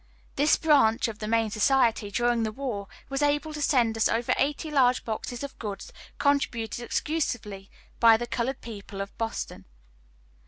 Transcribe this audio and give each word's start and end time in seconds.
This 0.35 0.57
branch 0.57 1.07
of 1.07 1.19
the 1.19 1.27
main 1.27 1.51
society, 1.51 2.09
during 2.09 2.41
the 2.41 2.51
war, 2.51 2.87
was 3.07 3.21
able 3.21 3.53
to 3.53 3.61
send 3.61 3.95
us 3.95 4.09
over 4.09 4.33
eighty 4.35 4.71
large 4.71 5.05
boxes 5.05 5.43
of 5.43 5.59
goods, 5.59 5.93
contributed 6.17 6.83
exclusively 6.83 7.69
by 7.99 8.17
the 8.17 8.25
colored 8.25 8.61
people 8.61 8.99
of 8.99 9.15
Boston. 9.19 9.65